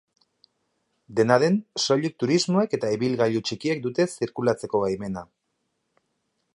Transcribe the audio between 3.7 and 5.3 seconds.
dute zirkulatzeko baimena.